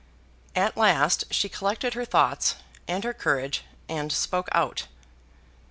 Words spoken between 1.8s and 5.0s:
her thoughts and her courage, and spoke out.